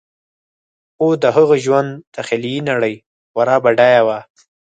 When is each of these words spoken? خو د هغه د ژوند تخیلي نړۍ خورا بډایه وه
خو 0.95 1.07
د 1.23 1.25
هغه 1.35 1.55
د 1.59 1.61
ژوند 1.65 1.89
تخیلي 2.15 2.55
نړۍ 2.69 2.95
خورا 3.31 3.55
بډایه 3.63 4.01
وه 4.07 4.19